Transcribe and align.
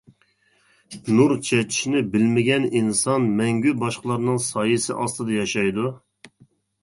نۇر 1.17 1.33
چېچىشنى 1.49 1.99
بىلمىگەن 2.15 2.65
ئىنسان 2.79 3.29
مەڭگۈ 3.41 3.73
باشقىلارنىڭ 3.83 4.41
سايىسى 4.49 4.95
ئاستىدا 4.95 5.37
ياشايدۇ. 5.39 5.93